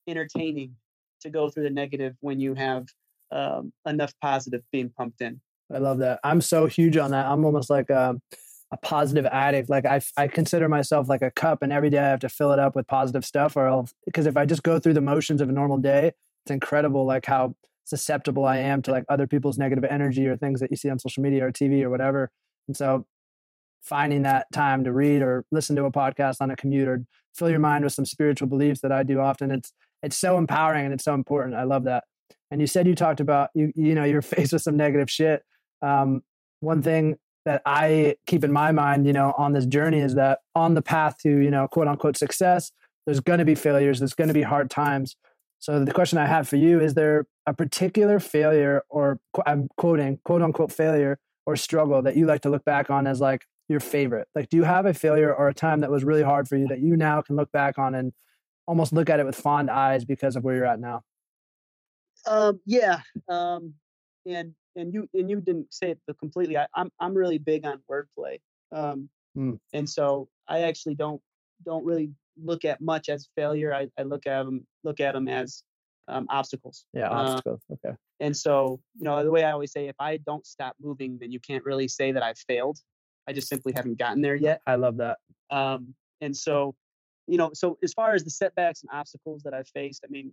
[0.07, 0.75] entertaining
[1.21, 2.88] to go through the negative when you have
[3.31, 5.39] um, enough positive being pumped in.
[5.73, 6.19] I love that.
[6.23, 7.25] I'm so huge on that.
[7.25, 8.15] I'm almost like a,
[8.71, 9.69] a positive addict.
[9.69, 12.51] Like I, I consider myself like a cup, and every day I have to fill
[12.51, 13.55] it up with positive stuff.
[13.55, 16.12] Or because if I just go through the motions of a normal day,
[16.45, 17.55] it's incredible like how
[17.86, 20.99] susceptible I am to like other people's negative energy or things that you see on
[20.99, 22.29] social media or TV or whatever.
[22.67, 23.05] And so
[23.81, 27.03] finding that time to read or listen to a podcast on a commute or
[27.36, 29.52] fill your mind with some spiritual beliefs that I do often.
[29.52, 31.56] It's it's so empowering and it's so important.
[31.56, 32.04] I love that.
[32.50, 35.44] And you said you talked about you you know you're faced with some negative shit.
[35.82, 36.22] Um,
[36.60, 40.39] one thing that I keep in my mind, you know, on this journey is that
[40.54, 42.72] on the path to, you know, quote unquote success,
[43.06, 45.15] there's going to be failures, there's going to be hard times.
[45.60, 50.20] So the question I have for you is there a particular failure or I'm quoting
[50.24, 53.79] quote unquote failure or struggle that you like to look back on as like your
[53.79, 54.27] favorite?
[54.36, 56.67] Like do you have a failure or a time that was really hard for you
[56.67, 58.13] that you now can look back on and
[58.67, 61.01] almost look at it with fond eyes because of where you're at now?
[62.27, 63.01] Um, yeah.
[63.27, 63.73] Um,
[64.25, 66.57] and and you and you didn't say it completely.
[66.57, 68.39] I, I'm, I'm really big on wordplay,
[68.71, 69.60] um, mm.
[69.73, 71.21] and so I actually don't
[71.65, 73.73] don't really look at much as failure.
[73.73, 75.63] I, I look at them look at them as
[76.07, 76.86] um, obstacles.
[76.93, 77.62] Yeah, uh, obstacles.
[77.71, 77.95] okay.
[78.19, 81.31] And so you know the way I always say, if I don't stop moving, then
[81.31, 82.77] you can't really say that I've failed.
[83.27, 84.62] I just simply haven't gotten there yet.
[84.65, 85.17] I love that.
[85.49, 86.75] Um, and so,
[87.27, 90.31] you know, so as far as the setbacks and obstacles that I've faced, I mean,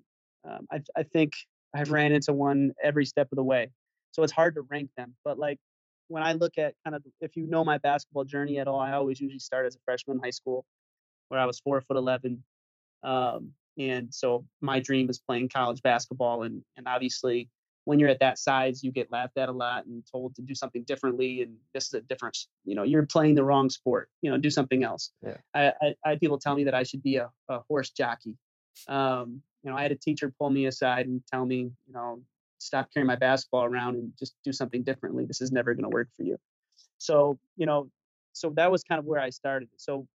[0.48, 1.33] um, I, I think
[1.74, 3.70] I've ran into one every step of the way.
[4.12, 5.14] So it's hard to rank them.
[5.24, 5.59] But like
[6.09, 8.92] when I look at kind of if you know my basketball journey at all, I
[8.92, 10.64] always usually start as a freshman in high school,
[11.29, 12.42] where I was four foot eleven,
[13.03, 16.44] um, and so my dream was playing college basketball.
[16.44, 17.48] And and obviously
[17.88, 20.55] when you're at that size, you get laughed at a lot and told to do
[20.55, 21.40] something differently.
[21.40, 22.48] And this is a difference.
[22.66, 24.11] You know, you're playing the wrong sport.
[24.20, 25.12] You know, do something else.
[25.24, 25.38] Yeah.
[25.55, 28.37] I, I, I had people tell me that I should be a, a horse jockey.
[28.88, 32.20] Um, you know, I had a teacher pull me aside and tell me, you know,
[32.59, 35.24] stop carrying my basketball around and just do something differently.
[35.24, 36.37] This is never going to work for you.
[36.98, 37.88] So, you know,
[38.35, 39.70] so that was kind of where I started.
[39.79, 40.07] So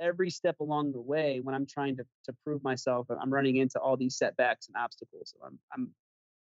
[0.00, 3.78] every step along the way, when I'm trying to, to prove myself, I'm running into
[3.78, 5.34] all these setbacks and obstacles.
[5.34, 5.90] So I'm, I'm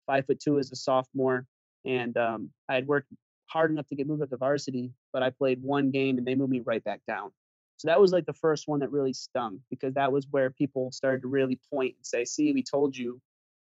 [0.05, 1.45] five foot two as a sophomore,
[1.85, 3.09] and um, I had worked
[3.47, 6.35] hard enough to get moved up to varsity, but I played one game and they
[6.35, 7.31] moved me right back down.
[7.77, 10.91] So that was like the first one that really stung because that was where people
[10.91, 13.19] started to really point and say, "See, we told you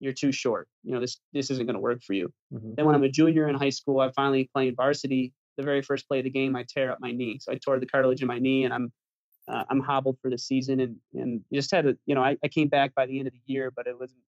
[0.00, 0.68] you're too short.
[0.82, 2.74] You know, this this isn't going to work for you." Mm-hmm.
[2.76, 5.32] Then when I'm a junior in high school, I finally played varsity.
[5.56, 7.38] The very first play of the game, I tear up my knee.
[7.40, 8.92] So I tore the cartilage in my knee, and I'm
[9.48, 10.80] uh, I'm hobbled for the season.
[10.80, 13.32] And and just had to, you know, I, I came back by the end of
[13.32, 14.20] the year, but it wasn't,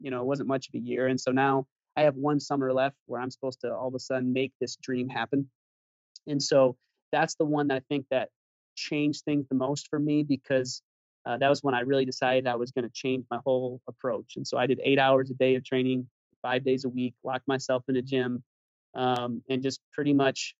[0.00, 1.06] you know, it wasn't much of a year.
[1.06, 3.98] And so now I have one summer left where I'm supposed to all of a
[3.98, 5.48] sudden make this dream happen.
[6.26, 6.76] And so
[7.12, 8.28] that's the one that I think that
[8.76, 10.82] changed things the most for me because
[11.26, 14.34] uh, that was when I really decided I was going to change my whole approach.
[14.36, 16.08] And so I did eight hours a day of training,
[16.42, 18.42] five days a week, locked myself in a gym,
[18.94, 20.54] um, and just pretty much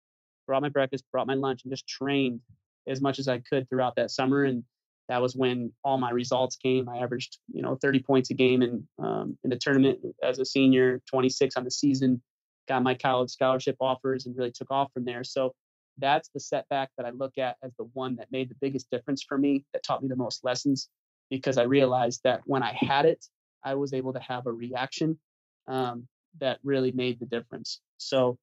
[0.47, 2.41] brought my breakfast, brought my lunch, and just trained
[2.87, 4.45] as much as I could throughout that summer.
[4.45, 4.65] And
[5.09, 6.89] that was when all my results came.
[6.89, 10.45] I averaged, you know, 30 points a game in um, in the tournament as a
[10.45, 12.23] senior, 26 on the season.
[12.69, 15.25] Got my college scholarship offers and really took off from there.
[15.25, 15.55] So
[15.97, 19.23] that's the setback that I look at as the one that made the biggest difference
[19.27, 20.89] for me, that taught me the most lessons,
[21.31, 23.25] because I realized that when I had it,
[23.65, 25.19] I was able to have a reaction
[25.67, 26.07] um,
[26.41, 27.81] that really made the difference.
[27.97, 28.39] So,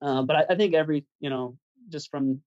[0.00, 1.56] uh, but I, I, think every, you know,
[1.88, 2.40] just from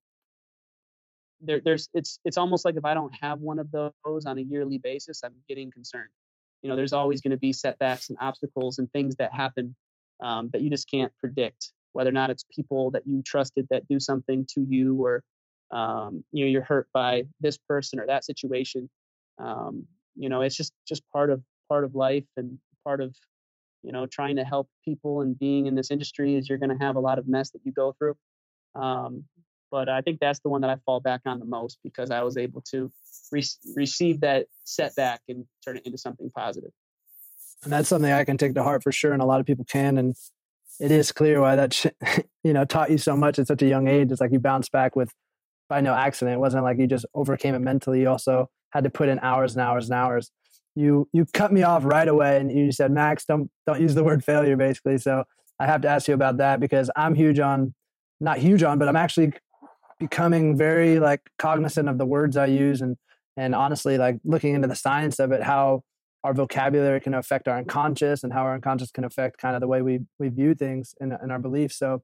[1.42, 4.42] there, there's, it's, it's almost like if I don't have one of those on a
[4.42, 6.10] yearly basis, I'm getting concerned.
[6.62, 9.76] You know, there's always going to be setbacks and obstacles and things that happen
[10.22, 13.88] um, that you just can't predict whether or not it's people that you trusted that
[13.88, 15.24] do something to you or
[15.72, 18.90] um, you know you're hurt by this person or that situation
[19.40, 23.16] um, you know it's just just part of part of life and part of
[23.84, 26.84] you know trying to help people and being in this industry is you're going to
[26.84, 28.16] have a lot of mess that you go through
[28.76, 29.24] um,
[29.72, 32.22] but i think that's the one that i fall back on the most because i
[32.22, 32.92] was able to
[33.32, 33.44] re-
[33.76, 36.72] receive that setback and turn it into something positive.
[37.64, 39.66] and that's something i can take to heart for sure and a lot of people
[39.66, 40.16] can and
[40.82, 41.86] it is clear why that sh-
[42.44, 44.12] you know taught you so much at such a young age.
[44.12, 45.14] It's like you bounced back with
[45.70, 46.36] by no accident.
[46.36, 48.02] It wasn't like you just overcame it mentally.
[48.02, 50.32] You also had to put in hours and hours and hours.
[50.76, 54.04] You you cut me off right away and you said, Max, don't don't use the
[54.10, 54.98] word failure, basically.
[54.98, 55.24] So
[55.60, 57.74] I have to ask you about that because I'm huge on
[58.20, 59.34] not huge on, but I'm actually
[60.02, 62.98] becoming very like cognizant of the words I use and
[63.38, 65.84] and honestly like looking into the science of it, how
[66.24, 69.68] our vocabulary can affect our unconscious and how our unconscious can affect kind of the
[69.68, 71.78] way we we view things and, and our beliefs.
[71.78, 72.02] So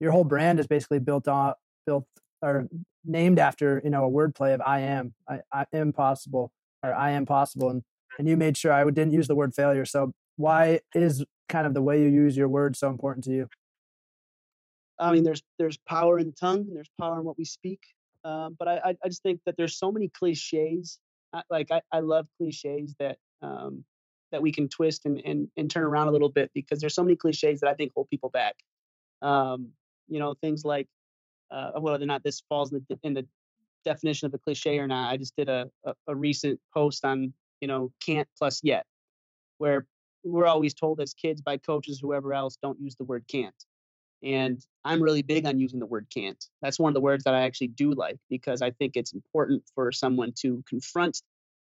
[0.00, 1.54] your whole brand is basically built on
[1.86, 2.06] built
[2.42, 2.68] or
[3.04, 6.50] named after you know a wordplay of i am I, I am possible
[6.82, 7.70] or i am possible.
[7.70, 7.82] And
[8.18, 9.84] and you made sure i didn't use the word failure.
[9.84, 13.48] So why is kind of the way you use your words so important to you
[14.98, 17.80] i mean there's there's power in the tongue and there's power in what we speak
[18.24, 20.98] um, but I, I just think that there's so many cliches
[21.50, 23.84] like I, I love cliches that um,
[24.32, 27.02] that we can twist and, and, and turn around a little bit because there's so
[27.02, 28.56] many cliches that I think hold people back.
[29.22, 29.68] Um,
[30.08, 30.86] you know, things like
[31.50, 33.26] uh, whether or not this falls in the, in the
[33.84, 35.10] definition of a cliche or not.
[35.10, 38.84] I just did a, a, a recent post on, you know, can't plus yet,
[39.58, 39.86] where
[40.24, 43.54] we're always told as kids by coaches, whoever else, don't use the word can't.
[44.22, 46.42] And I'm really big on using the word can't.
[46.60, 49.62] That's one of the words that I actually do like because I think it's important
[49.74, 51.22] for someone to confront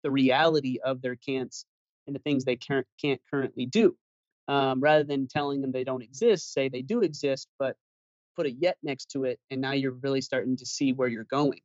[0.03, 1.65] the reality of their can'ts
[2.07, 2.88] and the things they can't,
[3.31, 3.95] currently do.
[4.47, 7.75] Um, rather than telling them they don't exist, say they do exist, but
[8.35, 9.39] put a yet next to it.
[9.51, 11.59] And now you're really starting to see where you're going.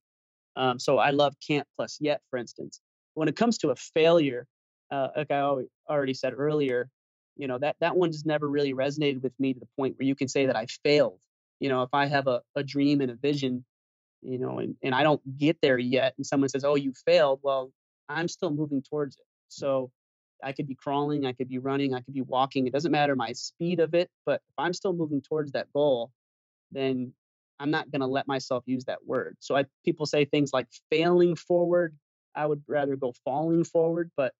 [0.57, 2.81] Um, so I love can't plus yet, for instance.
[3.15, 4.47] When it comes to a failure,
[4.91, 5.57] uh, like I
[5.89, 6.91] already said earlier,
[7.37, 10.07] you know that that one just never really resonated with me to the point where
[10.07, 11.21] you can say that I failed.
[11.61, 13.65] You know, if I have a, a dream and a vision,
[14.23, 17.41] you know, and, and I don't get there yet, and someone says, "Oh, you failed,"
[17.43, 17.71] well,
[18.09, 19.25] I'm still moving towards it.
[19.49, 19.91] So
[20.43, 22.67] I could be crawling, I could be running, I could be walking.
[22.67, 26.11] It doesn't matter my speed of it, but if I'm still moving towards that goal,
[26.73, 27.13] then
[27.61, 29.37] I'm not going to let myself use that word.
[29.41, 31.97] So I people say things like failing forward.
[32.35, 34.35] I would rather go falling forward, but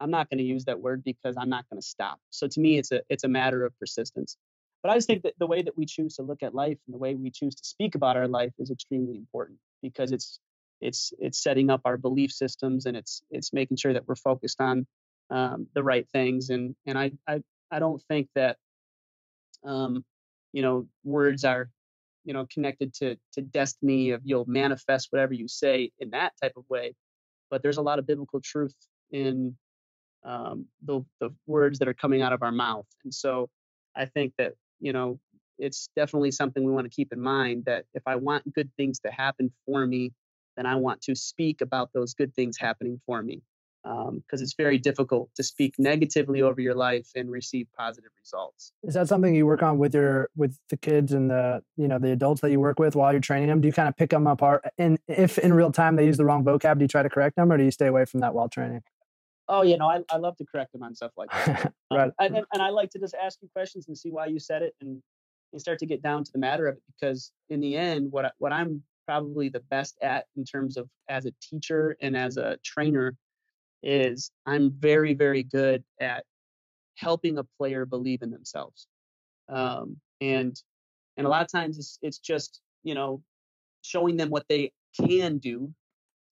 [0.00, 2.18] I'm not going to use that word because I'm not going to stop.
[2.30, 4.36] So to me, it's a it's a matter of persistence.
[4.82, 6.94] But I just think that the way that we choose to look at life and
[6.94, 10.38] the way we choose to speak about our life is extremely important because it's
[10.80, 14.60] it's it's setting up our belief systems and it's it's making sure that we're focused
[14.60, 14.86] on
[15.30, 16.50] um, the right things.
[16.50, 18.56] And and I I I don't think that
[19.64, 20.04] um,
[20.52, 21.70] you know words are
[22.24, 26.52] you know connected to to destiny of you'll manifest whatever you say in that type
[26.56, 26.94] of way.
[27.50, 28.74] But there's a lot of biblical truth
[29.10, 29.56] in
[30.24, 32.86] um, the the words that are coming out of our mouth.
[33.04, 33.48] And so
[33.96, 35.18] I think that you know
[35.58, 39.00] it's definitely something we want to keep in mind that if I want good things
[39.00, 40.12] to happen for me,
[40.56, 43.42] then I want to speak about those good things happening for me.
[43.84, 48.72] Because um, it's very difficult to speak negatively over your life and receive positive results.
[48.82, 51.98] Is that something you work on with your with the kids and the you know
[51.98, 53.60] the adults that you work with while you're training them?
[53.60, 54.64] Do you kind of pick them apart?
[54.76, 57.36] And if in real time they use the wrong vocab, do you try to correct
[57.36, 58.82] them, or do you stay away from that while training?
[59.48, 61.72] Oh, you know, I, I love to correct them on stuff like that.
[61.90, 62.12] Um, right.
[62.18, 64.60] Um, and, and I like to just ask you questions and see why you said
[64.60, 65.02] it and,
[65.54, 68.26] and start to get down to the matter of it because in the end, what
[68.26, 72.36] I, what I'm probably the best at in terms of as a teacher and as
[72.36, 73.16] a trainer
[73.82, 76.24] is I'm very very good at
[76.96, 78.86] helping a player believe in themselves.
[79.48, 80.60] Um, and
[81.16, 83.22] and a lot of times it's it's just you know
[83.80, 85.72] showing them what they can do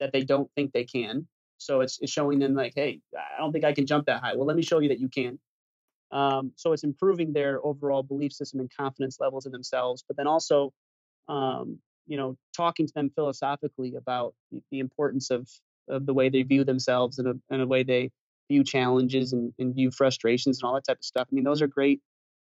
[0.00, 1.26] that they don't think they can
[1.58, 4.34] so it's, it's showing them like, hey, I don't think I can jump that high.
[4.34, 5.38] Well, let me show you that you can.
[6.12, 10.26] Um, so it's improving their overall belief system and confidence levels in themselves, but then
[10.26, 10.72] also,
[11.28, 14.34] um, you know, talking to them philosophically about
[14.70, 15.48] the, importance of
[15.88, 18.10] of the way they view themselves and a, and a way they
[18.50, 21.28] view challenges and, and view frustrations and all that type of stuff.
[21.30, 22.00] I mean, those are great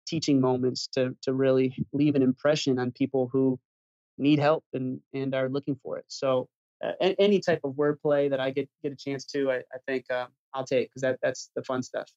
[0.07, 3.59] teaching moments to to really leave an impression on people who
[4.19, 6.05] need help and and are looking for it.
[6.09, 6.49] So
[6.83, 10.11] uh, any type of wordplay that I get get a chance to, I, I think
[10.11, 12.09] um, I'll take because that that's the fun stuff.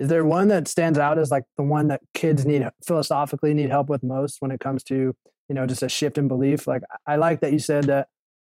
[0.00, 3.70] Is there one that stands out as like the one that kids need philosophically need
[3.70, 5.14] help with most when it comes to
[5.48, 6.66] you know just a shift in belief?
[6.66, 8.08] Like I like that you said that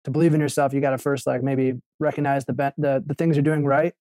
[0.06, 3.36] to believe in yourself, you got to first like maybe recognize the the the things
[3.36, 3.94] you're doing right.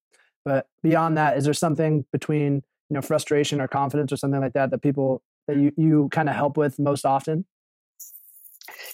[0.44, 4.54] But beyond that, is there something between you know frustration or confidence or something like
[4.54, 7.44] that that people that you you kind of help with most often?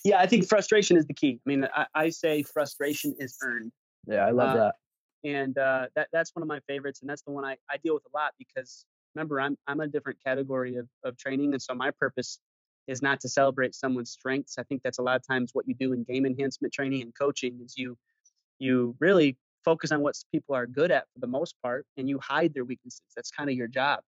[0.04, 1.40] Yeah, I think frustration is the key.
[1.44, 3.72] I mean, I, I say frustration is earned.
[4.06, 4.74] Yeah, I love uh, that.
[5.24, 7.94] And uh, that that's one of my favorites, and that's the one I, I deal
[7.94, 11.74] with a lot because remember, I'm I'm a different category of, of training, and so
[11.74, 12.38] my purpose
[12.86, 14.58] is not to celebrate someone's strengths.
[14.58, 17.14] I think that's a lot of times what you do in game enhancement training and
[17.18, 17.96] coaching is you
[18.58, 22.18] you really focus on what people are good at for the most part, and you
[22.22, 23.02] hide their weaknesses.
[23.16, 24.00] That's kind of your job.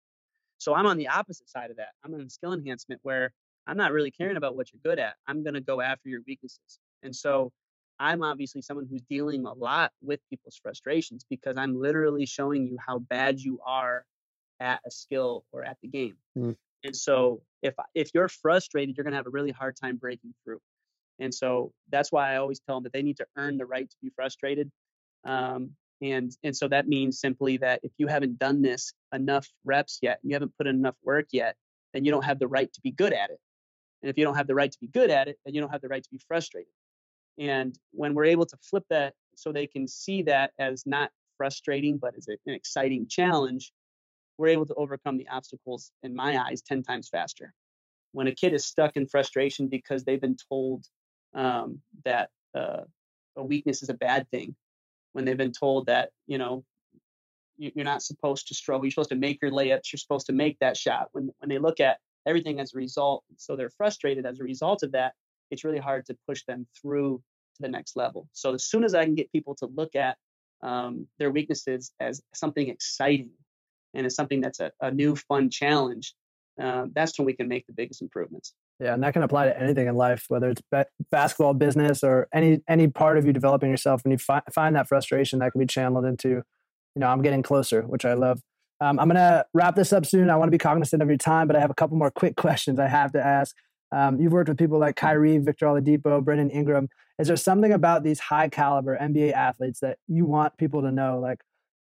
[0.59, 1.90] So I'm on the opposite side of that.
[2.04, 3.32] I'm in skill enhancement where
[3.66, 5.14] I'm not really caring about what you're good at.
[5.26, 6.79] I'm going to go after your weaknesses.
[7.02, 7.52] And so
[7.98, 12.76] I'm obviously someone who's dealing a lot with people's frustrations because I'm literally showing you
[12.85, 14.05] how bad you are
[14.61, 16.16] at a skill or at the game.
[16.37, 16.57] Mm.
[16.85, 20.35] And so if if you're frustrated, you're going to have a really hard time breaking
[20.44, 20.61] through.
[21.18, 23.88] And so that's why I always tell them that they need to earn the right
[23.88, 24.70] to be frustrated.
[25.24, 25.70] Um,
[26.02, 30.20] and and so that means simply that if you haven't done this enough reps yet,
[30.22, 31.57] you haven't put in enough work yet,
[31.94, 33.40] then you don't have the right to be good at it.
[34.07, 35.73] And if you don't have the right to be good at it, then you don't
[35.73, 36.71] have the right to be frustrated.
[37.40, 41.99] And when we're able to flip that so they can see that as not frustrating,
[41.99, 43.73] but as an exciting challenge,
[44.38, 47.53] we're able to overcome the obstacles, in my eyes, 10 times faster.
[48.12, 50.85] When a kid is stuck in frustration because they've been told
[51.35, 52.83] um, that uh,
[53.35, 54.55] a weakness is a bad thing,
[55.14, 56.64] when they've been told that, you know,
[57.59, 60.61] you're not supposed to struggle, you're supposed to make your layups, you're supposed to make
[60.61, 61.09] that shot.
[61.11, 63.24] When, when they look at everything as a result.
[63.37, 65.14] So they're frustrated as a result of that.
[65.51, 67.22] It's really hard to push them through
[67.57, 68.29] to the next level.
[68.33, 70.16] So as soon as I can get people to look at
[70.62, 73.31] um, their weaknesses as something exciting
[73.95, 76.14] and as something that's a, a new fun challenge,
[76.61, 78.55] uh, that's when we can make the biggest improvements.
[78.81, 82.29] Yeah, and that can apply to anything in life, whether it's be- basketball, business, or
[82.33, 84.05] any any part of you developing yourself.
[84.05, 86.43] When you fi- find that frustration, that can be channeled into, you
[86.97, 88.41] know, I'm getting closer, which I love.
[88.81, 90.29] Um, I'm gonna wrap this up soon.
[90.31, 92.37] I want to be cognizant of your time, but I have a couple more quick
[92.47, 93.57] questions I have to ask.
[93.93, 96.89] Um, you've worked with people like Kyrie, Victor Oladipo, Brandon Ingram.
[97.18, 101.18] Is there something about these high caliber NBA athletes that you want people to know?
[101.18, 101.41] Like,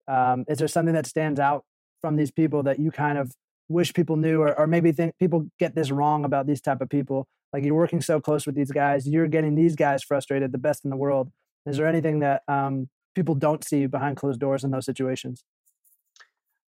[0.08, 1.64] um, is there something that stands out
[2.02, 3.34] from these people that you kind of
[3.68, 6.90] wish people knew or, or maybe think people get this wrong about these type of
[6.90, 10.58] people like you're working so close with these guys you're getting these guys frustrated the
[10.58, 11.32] best in the world
[11.66, 15.44] is there anything that um, people don't see behind closed doors in those situations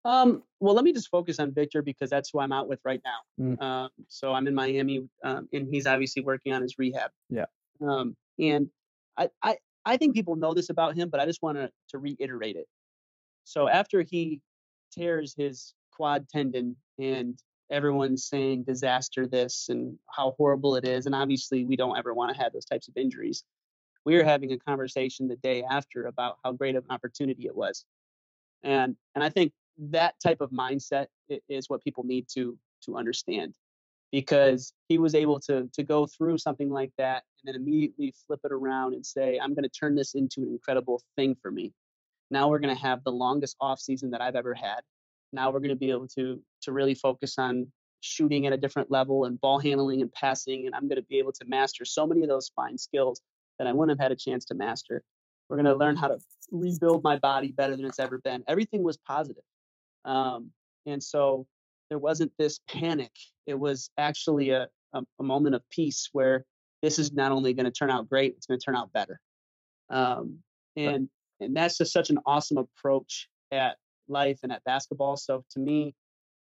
[0.06, 3.00] um, well let me just focus on victor because that's who i'm out with right
[3.04, 3.44] now.
[3.44, 3.56] Mm.
[3.60, 7.10] uh, so i'm in miami um, and he's obviously working on his rehab.
[7.28, 7.46] Yeah.
[7.86, 8.68] Um, and
[9.16, 11.98] I, I i think people know this about him but i just want to to
[11.98, 12.66] reiterate it.
[13.44, 14.40] So after he
[14.92, 17.38] tears his quad tendon and
[17.70, 22.34] everyone's saying disaster this and how horrible it is and obviously we don't ever want
[22.34, 23.44] to have those types of injuries
[24.06, 27.54] we were having a conversation the day after about how great of an opportunity it
[27.54, 27.84] was.
[28.62, 31.06] And and i think that type of mindset
[31.48, 33.54] is what people need to to understand
[34.12, 38.40] because he was able to to go through something like that and then immediately flip
[38.44, 41.72] it around and say i'm going to turn this into an incredible thing for me.
[42.30, 44.80] Now we're going to have the longest off season that i've ever had.
[45.32, 47.70] Now we're going to be able to to really focus on
[48.00, 51.18] shooting at a different level and ball handling and passing and i'm going to be
[51.18, 53.20] able to master so many of those fine skills
[53.58, 55.02] that i wouldn't have had a chance to master.
[55.48, 56.18] We're going to learn how to
[56.50, 58.42] rebuild my body better than it's ever been.
[58.48, 59.44] Everything was positive
[60.06, 60.50] um,
[60.86, 61.46] and so
[61.90, 63.12] there wasn't this panic
[63.46, 66.44] it was actually a, a, a moment of peace where
[66.82, 69.20] this is not only going to turn out great it's going to turn out better
[69.90, 70.38] um,
[70.76, 71.08] and
[71.40, 73.76] and that's just such an awesome approach at
[74.08, 75.16] life and at basketball.
[75.16, 75.94] So to me,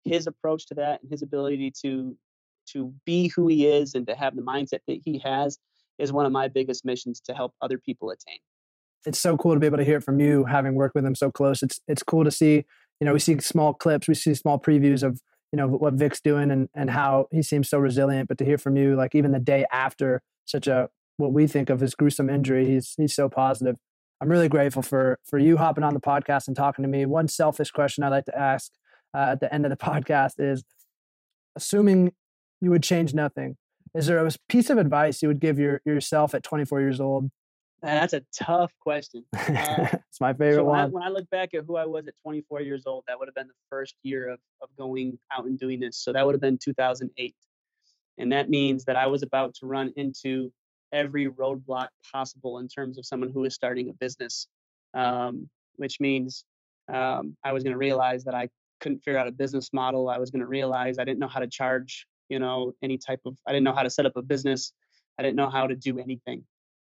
[0.04, 2.16] his approach to that and his ability to
[2.64, 5.58] to be who he is and to have the mindset that he has
[5.98, 8.38] is one of my biggest missions to help other people attain.
[9.04, 11.16] It's so cool to be able to hear it from you, having worked with him
[11.16, 11.62] so close.
[11.62, 12.64] It's it's cool to see.
[13.02, 16.20] You know, we see small clips, we see small previews of you know what Vic's
[16.20, 18.28] doing and and how he seems so resilient.
[18.28, 21.68] But to hear from you, like even the day after such a what we think
[21.68, 23.74] of as gruesome injury, he's he's so positive.
[24.20, 27.04] I'm really grateful for for you hopping on the podcast and talking to me.
[27.04, 28.70] One selfish question I'd like to ask
[29.12, 30.62] uh, at the end of the podcast is:
[31.56, 32.12] assuming
[32.60, 33.56] you would change nothing,
[33.96, 37.32] is there a piece of advice you would give your yourself at 24 years old?
[37.82, 39.24] That's a tough question.
[39.34, 40.80] Uh, it's my favorite so when one.
[40.80, 43.28] I, when I look back at who I was at 24 years old, that would
[43.28, 45.98] have been the first year of of going out and doing this.
[45.98, 47.34] So that would have been 2008,
[48.18, 50.52] and that means that I was about to run into
[50.92, 54.46] every roadblock possible in terms of someone who is starting a business,
[54.94, 56.44] um, which means
[56.92, 58.48] um, I was going to realize that I
[58.80, 60.08] couldn't figure out a business model.
[60.08, 63.20] I was going to realize I didn't know how to charge, you know, any type
[63.24, 64.72] of, I didn't know how to set up a business.
[65.18, 66.44] I didn't know how to do anything.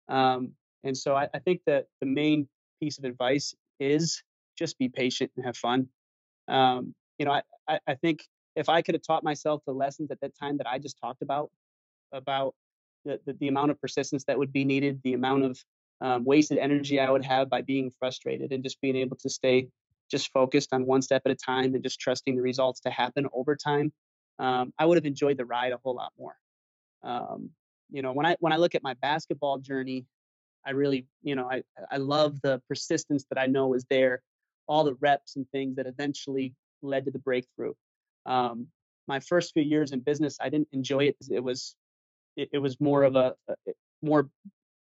[0.09, 0.53] Um,
[0.85, 2.49] and so I, I think that the main
[2.81, 4.23] piece of advice is
[4.57, 5.89] just be patient and have fun.
[6.49, 8.25] Um, you know, I, I, I think
[8.55, 11.23] if I could have taught myself the lessons at that time that I just talked
[11.23, 11.51] about,
[12.13, 12.55] about
[13.05, 15.59] the, the, the amount of persistence that would be needed, the amount of
[16.01, 19.69] um, wasted energy I would have by being frustrated and just being able to stay
[20.11, 23.27] just focused on one step at a time and just trusting the results to happen
[23.33, 23.93] over time.
[24.39, 26.37] Um, I would have enjoyed the ride a whole lot more.
[27.03, 27.51] Um,
[27.91, 30.05] you know, when I when I look at my basketball journey,
[30.67, 34.23] I really, you know, I I love the persistence that I know is there,
[34.67, 37.75] all the reps and things that eventually led to the breakthrough.
[38.27, 38.69] Um,
[39.07, 41.17] my first few years in business, I didn't enjoy it.
[41.31, 41.77] It was
[42.37, 43.55] it, it was more of a, a,
[44.03, 44.29] more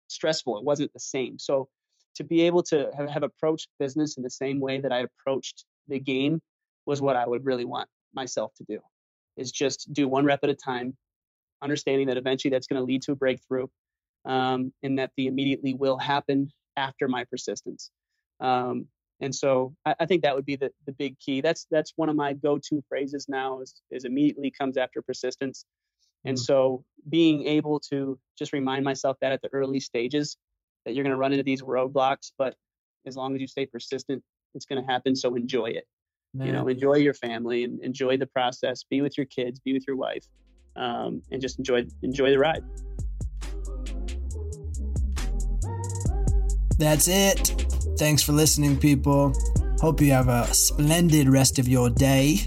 [0.07, 0.57] stressful.
[0.57, 1.37] It wasn't the same.
[1.39, 1.67] So
[2.15, 5.65] to be able to have, have approached business in the same way that I approached
[5.87, 6.41] the game
[6.85, 8.79] was what I would really want myself to do.
[9.35, 10.95] Is just do one rep at a time,
[11.61, 13.67] understanding that eventually that's going to lead to a breakthrough,
[14.25, 17.91] um, and that the immediately will happen after my persistence.
[18.39, 18.87] Um,
[19.19, 21.41] and so I, I, think that would be the, the big key.
[21.41, 25.65] That's that's one of my go-to phrases now is, is immediately comes after persistence.
[26.25, 26.43] And mm-hmm.
[26.43, 30.37] so being able to just remind myself that at the early stages
[30.85, 32.55] that you're going to run into these roadblocks, but
[33.05, 34.23] as long as you stay persistent,
[34.55, 35.15] it's going to happen.
[35.15, 35.85] So enjoy it.
[36.33, 36.47] Man.
[36.47, 38.83] You know, enjoy your family and enjoy the process.
[38.83, 40.25] Be with your kids, be with your wife,
[40.75, 42.63] um, and just enjoy enjoy the ride.
[46.77, 47.65] That's it.
[47.97, 49.33] Thanks for listening, people.
[49.79, 52.39] Hope you have a splendid rest of your day.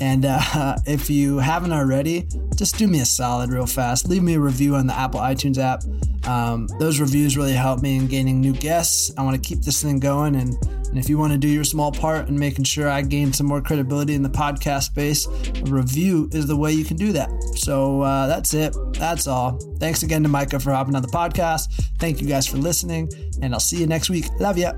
[0.00, 2.26] And uh, if you haven't already,
[2.56, 4.08] just do me a solid real fast.
[4.08, 5.82] Leave me a review on the Apple iTunes app.
[6.28, 9.12] Um, those reviews really help me in gaining new guests.
[9.16, 10.56] I want to keep this thing going and
[10.88, 13.46] And if you want to do your small part in making sure I gain some
[13.46, 17.30] more credibility in the podcast space, a review is the way you can do that.
[17.56, 18.74] So uh, that's it.
[18.94, 19.58] That's all.
[19.78, 21.64] Thanks again to Micah for hopping on the podcast.
[21.98, 23.10] Thank you guys for listening,
[23.42, 24.26] and I'll see you next week.
[24.40, 24.72] Love ya.